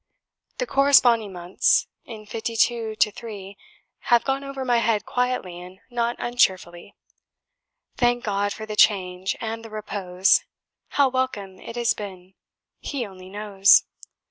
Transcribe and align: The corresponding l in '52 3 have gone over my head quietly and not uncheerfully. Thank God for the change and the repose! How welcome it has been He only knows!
The 0.57 0.65
corresponding 0.65 1.35
l 1.35 1.55
in 2.05 2.25
'52 2.25 2.95
3 2.95 3.57
have 3.99 4.23
gone 4.23 4.43
over 4.43 4.65
my 4.65 4.77
head 4.79 5.05
quietly 5.05 5.59
and 5.61 5.77
not 5.91 6.15
uncheerfully. 6.17 6.95
Thank 7.97 8.23
God 8.23 8.51
for 8.51 8.65
the 8.65 8.75
change 8.75 9.35
and 9.39 9.63
the 9.63 9.69
repose! 9.69 10.43
How 10.87 11.07
welcome 11.07 11.59
it 11.59 11.75
has 11.75 11.93
been 11.93 12.33
He 12.79 13.05
only 13.05 13.29
knows! 13.29 13.83